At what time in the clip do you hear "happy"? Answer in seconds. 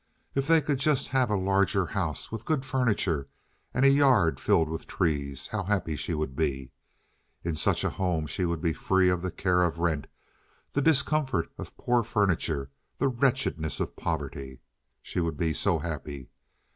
5.65-5.95, 15.77-16.31